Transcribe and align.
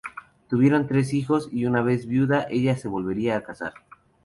Tuvieron 0.49 0.87
tres 0.87 1.13
hijos 1.13 1.47
y 1.51 1.65
una 1.65 1.83
vez 1.83 2.07
viuda, 2.07 2.47
ella 2.49 2.75
se 2.75 2.87
volvería 2.87 3.37
a 3.37 3.43
casar. 3.43 3.75